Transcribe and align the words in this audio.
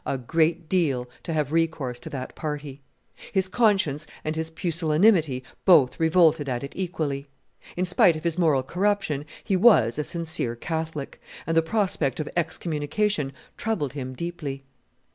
a 0.03 0.17
great 0.17 0.67
deal 0.67 1.07
to 1.21 1.31
have 1.31 1.51
recourse 1.51 1.99
to 1.99 2.09
that 2.09 2.33
party; 2.33 2.81
his 3.31 3.47
conscience 3.47 4.07
and 4.25 4.35
his 4.35 4.49
pusillanimity 4.49 5.43
both 5.63 5.99
revolted 5.99 6.49
at 6.49 6.63
it 6.63 6.73
equally; 6.75 7.27
in 7.77 7.85
spite 7.85 8.15
of 8.15 8.23
his 8.23 8.35
moral 8.35 8.63
corruption, 8.63 9.23
he 9.43 9.55
was 9.55 9.99
a 9.99 10.03
sincere 10.03 10.55
Catholic, 10.55 11.21
and 11.45 11.55
the 11.55 11.61
prospect 11.61 12.19
of 12.19 12.27
excommunication 12.35 13.31
troubled 13.57 13.93
him 13.93 14.15
deeply. 14.15 14.63